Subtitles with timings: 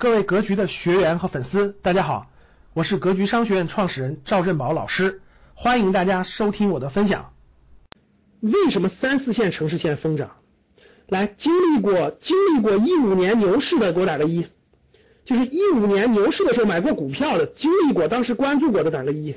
[0.00, 2.30] 各位格局的学员和粉丝，大家好，
[2.72, 5.22] 我是格局商学院创始人赵振宝老师，
[5.54, 7.32] 欢迎大家收听我的分享。
[8.38, 10.36] 为什么三四线城市现在疯涨？
[11.08, 14.46] 来，经历过经历过一五年牛市的给我打个一，
[15.24, 19.34] 就是一五年牛市的时候买过股票的，经历过当时关注过的打个一，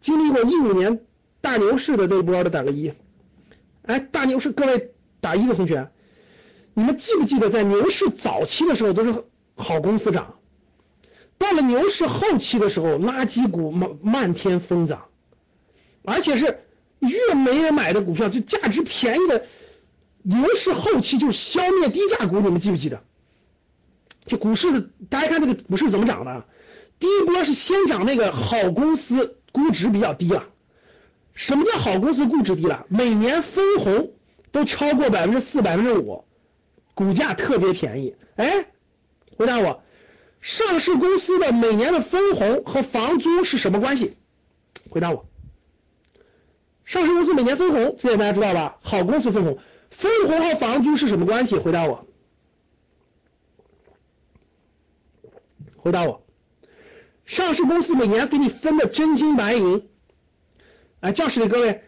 [0.00, 1.00] 经历过一五年
[1.40, 2.92] 大牛市的那波的打个一。
[3.82, 5.90] 哎，大牛市，各位打一的同学。
[6.74, 9.24] 你们记不记得，在牛市早期的时候都是
[9.56, 10.34] 好公司涨，
[11.36, 15.06] 到了牛市后期的时候，垃圾股漫漫天疯涨，
[16.04, 16.60] 而且是
[17.00, 19.44] 越没人买的股票，就价值便宜的，
[20.22, 23.00] 牛市后期就消灭低价股，你们记不记得？
[24.26, 26.44] 就股市的，大家看这个股市怎么涨的？
[26.98, 30.44] 第一波是先涨那个好公司估值比较低了，
[31.34, 32.86] 什么叫好公司估值低了？
[32.88, 34.12] 每年分红
[34.52, 36.24] 都超过百分之四、百分之五。
[37.00, 38.66] 股价特别便宜，哎，
[39.38, 39.82] 回答我，
[40.42, 44.18] 上市公司的每年的分红和房租是什么关系？
[44.90, 45.24] 回答我，
[46.84, 48.76] 上市公司每年分红，这点大家知道吧？
[48.82, 51.56] 好公司分红，分红和房租是什么关系？
[51.56, 52.06] 回答我，
[55.78, 56.22] 回答我，
[57.24, 59.88] 上市公司每年给你分的真金白银，
[61.00, 61.82] 哎，教室里各位。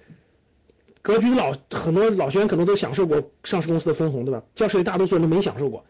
[1.03, 4.43] 格局老很多老学员可能都享受过上市公司的分红，对吧？
[4.55, 5.85] 教室里大多数人都没享受过。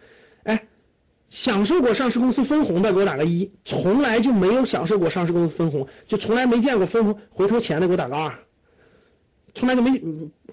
[0.45, 0.67] 哎，
[1.29, 8.39] 享受过上市公司分红的给我打个一，从来就没有享受过上市公司分红，就从来没见过分红回头钱的给我打个二，
[9.55, 10.01] 从来就没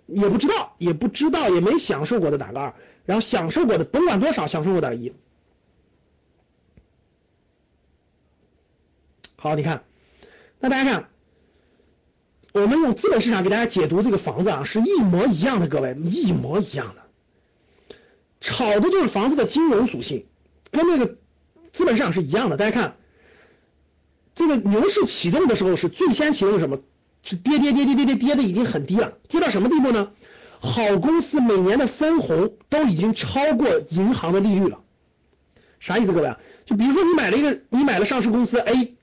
[0.08, 2.74] 也不知道也不知道也没享受过的打个二，
[3.06, 5.14] 然后享受过的甭管多少享受过打个一。
[9.38, 9.84] 好，你看，
[10.60, 11.10] 那大家看。
[12.54, 17.96] 我们用资本市场给大家解读这个房子啊，是一模一样的，各位一模一样的，
[18.42, 20.26] 炒的就是房子的金融属性，
[20.72, 21.18] 跟那个
[21.72, 22.58] 资本市场是一样的。
[22.58, 22.96] 大家看，
[24.34, 26.80] 这个牛市启动的时候是最先启动的什么？
[27.22, 30.12] 是跌跌跌跌跌跌跌的已经很低了，跌到什么地步呢？
[30.60, 34.80] 好公司每年的分红都已经超过银行的利率了。
[35.80, 36.34] 啥意思，各位？
[36.66, 38.96] 就比如说你买了一个，你买了上市公司 A。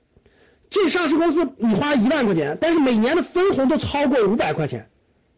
[0.69, 4.85] 这上市公司你花一万块钱，但是每年的分红都超过五百块钱，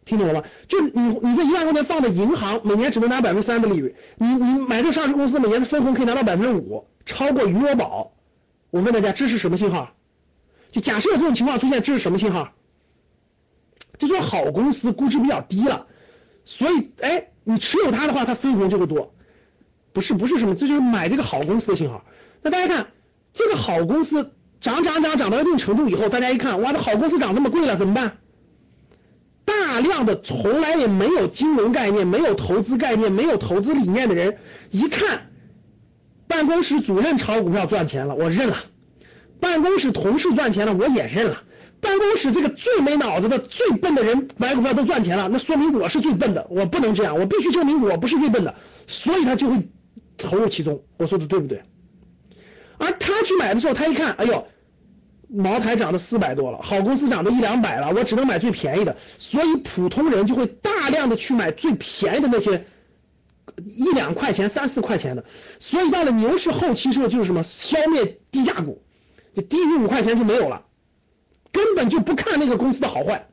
[0.04, 0.44] 听懂了吗？
[0.68, 8.12] 就你你这一万块钱放在银行，每年只能拿百分之三的利率，你你买这上市公司，每年的分红可以拿到百分之五，超过余额宝。
[8.72, 9.92] 我问大家，这是什么信号？
[10.72, 12.50] 就假设这种情况出现，这是什么信号？
[14.00, 15.86] 这就是好公司估值比较低了，
[16.44, 19.14] 所以哎，你持有它的话，它分红就会多。
[19.94, 22.04] 不是不是什么，这就是买这个好公司的信号。
[22.42, 22.88] 那大家看
[23.32, 24.32] 这个好公司。
[24.62, 28.18] 涨涨涨涨到一定程度以后，大家一看，哇，这好公司涨这么贵了，怎么办？
[29.46, 34.38] 大量的从来也没有金融概念、没有投资概念、没有投资理念的人，
[34.70, 35.28] 一看
[36.28, 38.58] 办公室主任炒股票赚钱了，我认了；
[39.40, 41.38] 办公室同事赚钱了，我也认了；
[41.82, 48.54] 办公室这个最没脑子的、最笨的人买股票都赚钱了，那说明我是最笨的，我不能这样，我必须证明我不是最笨的，
[48.88, 49.68] 所以他就会
[50.18, 50.82] 投入其中。
[50.98, 51.64] 我说的对不对？
[52.80, 54.48] 而他去买的时候，他一看，哎呦，
[55.30, 62.66] 茅台涨到四百多了，好公司涨到一两百了，我只能买最便宜的，所以普通人就会大量的去买最便宜的那些
[63.66, 65.24] 一两块钱、三四块钱的，
[65.60, 68.82] 所以到了牛市后期时候就是什么消灭低价股，
[69.36, 70.64] 就低于五块钱就没有了，
[71.52, 73.28] 根本就不看那个公司的好坏，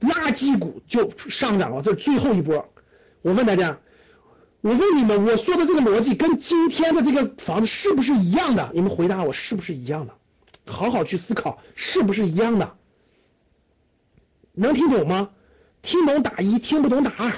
[0.00, 2.72] 垃圾股就上涨了，这最后一波。
[3.22, 3.76] 我问大家。
[4.62, 8.70] 我问你们，我说的这个逻辑跟今天的这个房子是不是一样的？
[8.72, 10.14] 你们回答我是不是一样的？
[10.64, 12.74] 好好去思考，是不是一样的？
[14.54, 15.30] 能听懂吗？
[15.82, 17.32] 听懂打一，听不懂打二。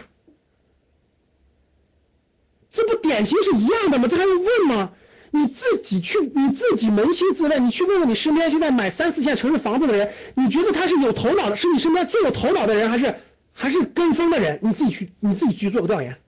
[2.71, 4.07] 这不典型是一样的吗？
[4.07, 4.91] 这还用问吗？
[5.31, 13.15] 你自己去，你自己扪心自问，你去问问你身边现在买三四线城市房子的人，你觉得他是有头脑的，是你身边最有头脑的人，还是
[13.55, 14.59] 还是跟风的人？
[14.61, 16.19] 你自己去，你自己去做个调研。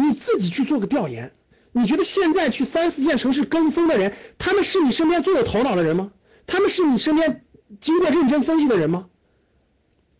[0.00, 1.30] 你自己去做个调研，
[1.72, 6.10] 你觉得现在去三四线城市跟风的人，他们是你身边最有头脑的人吗？
[6.46, 7.44] 他们是你身边
[7.80, 9.08] 经过认真分析的人吗？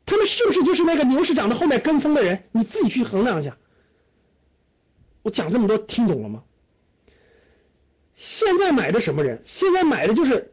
[0.05, 2.45] 他们是不是就是那个牛市涨到后面跟风的人？
[2.53, 3.57] 你自己去衡量一下。
[5.23, 6.43] 我讲这么多，听懂了吗？
[8.17, 9.41] 现在买的什么人？
[9.47, 10.53] 现在买的就是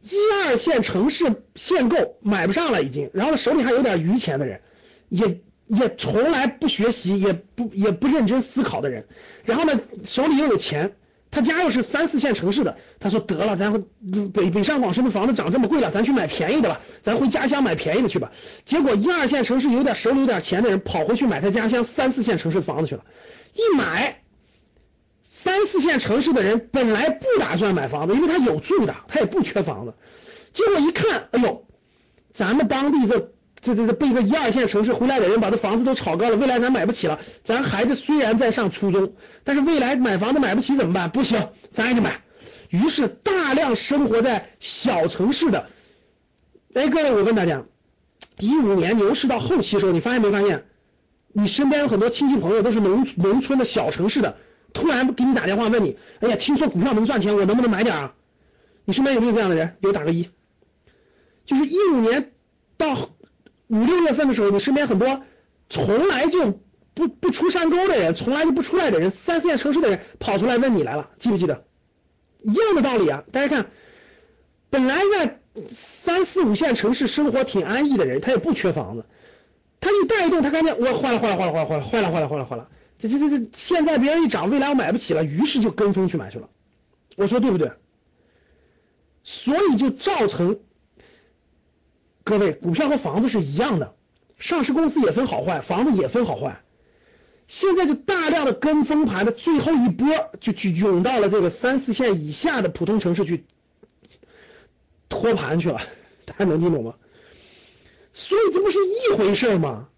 [0.00, 4.62] 一二线城市限购买不上了已经，然后手里还有点余钱的人，
[5.10, 5.40] 也。
[5.66, 9.04] 也从来不学习，也不也不认真思考的人，
[9.44, 9.72] 然后呢，
[10.04, 10.92] 手里又有钱，
[11.30, 13.72] 他家又是三四线城市的，他说得了，咱
[14.32, 18.30] 北北上广深的房子涨这么贵了，咱去买便宜的吧，咱回家乡买便宜的去吧。
[18.64, 23.04] 结果一二线城市有点手里有点钱的人跑回去买他家乡三四线城市的房子去了，
[23.54, 24.18] 一买，
[25.42, 29.94] 三四线城市的人本来不打算买房子，因为他有住的，他也不缺房子。
[30.52, 31.64] 结果一看，哎呦，
[32.32, 33.32] 咱们当地这
[33.64, 37.18] 这这这被这一二线城市回来的人把这房子都炒高了，未来咱买不起了。
[37.42, 39.10] 咱孩子虽然在上初中，
[39.42, 41.08] 但是未来买房子买不起怎么办？
[41.08, 42.20] 不行，咱也得买。
[42.68, 45.66] 于是大量生活在小城市的，
[46.74, 47.64] 哎，各位，我问大家，
[48.38, 50.62] 一五年牛市到后期的时候，你发现没发现？
[51.32, 54.36] 你身边有很多亲戚朋友都是农农村的小城市的，
[54.74, 58.12] 突然给你打电话问你，哎呀，听说股票能赚钱，我能不能买点啊？
[58.84, 59.76] 你身边有没有这样的人？
[59.80, 60.28] 给我打个一。
[61.46, 62.32] 就是一五年
[62.76, 63.10] 到
[63.68, 65.22] 五六月份的时候，你身边很多
[65.68, 66.60] 从来就
[66.94, 71.64] 不不出山沟的人，从来就不出来的人，三四线城市的人跑出来问你来了，记不记得？
[72.42, 73.24] 一样的道理啊！
[73.32, 73.66] 大家看，
[74.68, 75.40] 本来在
[76.04, 79.04] 三四五线城市生活挺安逸的人，他也不缺房子。
[79.80, 82.68] 他一带动，他看见我坏了坏了坏了坏了坏了坏了坏了坏了坏了，
[82.98, 86.48] 这这这这现在别人一涨，未来我买不起了，于是就跟风去买去了。
[87.16, 87.70] 我说对不对？
[89.22, 90.58] 所以就造成
[92.24, 93.94] 各位股票和房子是一样的，
[94.38, 96.60] 上市公司也分好坏，房子也分好坏。
[97.46, 100.08] 现在就大量的跟风盘的最后一波
[100.40, 103.44] 就去涌到了这个三四线以下的普通城市去
[105.08, 105.78] 托盘去了，
[106.24, 106.94] 大家能听懂吗？
[108.14, 109.88] 所以这不是一回事吗？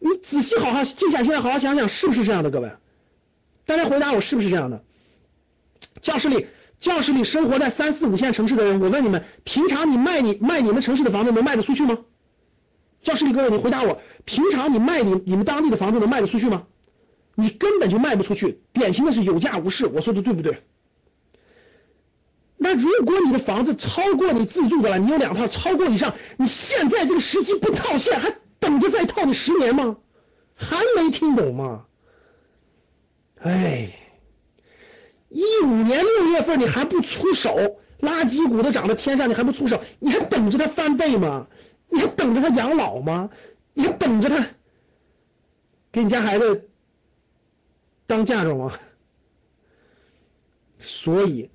[0.00, 2.50] 你仔细好好静下心来好好想想，是不是这样的？
[2.50, 2.70] 各位，
[3.64, 4.84] 大家回答我，是不是这样的？
[6.02, 6.46] 教室里，
[6.80, 11.98] 教室里生活在三四五线城市的人，我问你们，平常你卖你卖你们城市的房子能卖得出去吗？
[13.02, 16.64] 教室里各位，你回答我，平常你卖你你们当地的房子能卖得出去吗？
[17.34, 20.62] 你根本就卖不出去，典型的是有价无市，我说的对不对？
[22.56, 29.96] 那如果你的房子超过你自住的了，你有两套超过以上，你现在这个时机不套现，还等着再套你十年吗？
[30.56, 31.84] 还没听懂吗？
[33.40, 33.88] 哎，
[35.28, 37.50] 一五年六月份你还不出手，
[38.00, 41.46] 垃圾股都涨到天上，你还不出手，你还等着它翻倍吗？
[41.88, 43.30] 你还等着它养老吗？
[43.74, 44.46] 你还等着它
[45.92, 46.68] 给你家孩子
[48.06, 48.72] 当嫁妆吗？
[50.80, 51.50] 所以。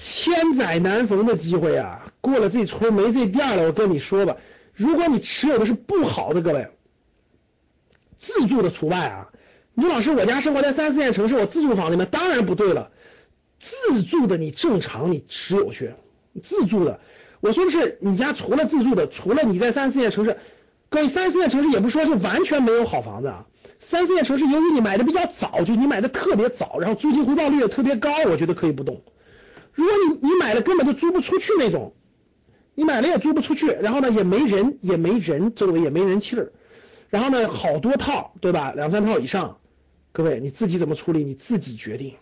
[0.00, 2.06] 千载难逢的机会啊！
[2.20, 3.64] 过了这村没这店了。
[3.64, 4.36] 我跟你说吧，
[4.72, 6.68] 如果你持有的是不好的，各位，
[8.16, 9.28] 自住的除外啊。
[9.78, 12.90] 你老师，我家生活在三四线城市，我自住房里面当然不对了。
[13.60, 15.92] 自住的你正常你持有去，
[16.42, 16.98] 自住的，
[17.38, 20.36] 我说的是你家除了自住的，除了你在三四线城市，
[20.88, 23.46] 各位三四线城市也不说是完全没有好房子啊。
[23.78, 29.00] 三四线城市由于你买的比较早，就你买的特别早，然后租金回报率也特别高，我觉得可以不动。
[29.74, 31.94] 如果你你买了根本就租不出去那种，
[32.74, 36.50] 你买了也租不出去，然后呢也没人也没人，周围也没人气儿，
[37.10, 38.72] 然后呢好多套对吧？
[38.74, 39.56] 两三套以上，
[40.12, 42.14] 各位你自己怎么处理你自己决定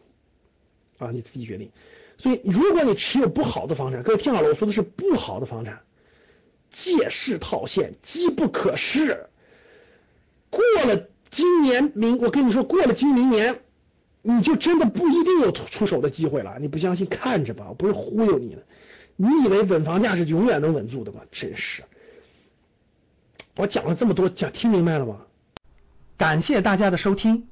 [0.98, 1.70] 啊，你自己决定。
[2.18, 5.80] 所以如果你持有不好的房产，各位听好了，我说的是不好的房产，
[6.70, 9.26] 借势套现，机不可失。
[10.50, 13.60] 过了今年明，我跟你说过了今明年。
[14.28, 18.66] 你就真的不一定有出手的机会了，你不相信看着吧，我不是忽悠你的。
[19.14, 21.20] 你以为稳房价是永远能稳住的吗？
[21.30, 21.84] 真是！
[23.54, 25.20] 我讲了这么多，讲听明白了吗？
[26.18, 27.46] 感谢大家的收听，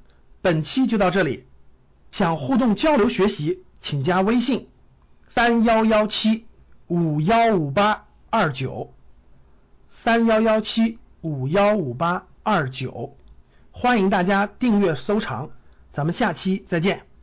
[0.44, 1.46] 本期就到这里。
[2.12, 4.68] 想互动交流学习，请加微信
[5.30, 6.44] 三幺幺七
[6.86, 8.92] 五幺五八二九
[9.88, 13.16] 三幺幺七五幺五八二九，
[13.70, 15.48] 欢迎大家订阅收藏。
[15.94, 17.13] 咱们下期再见。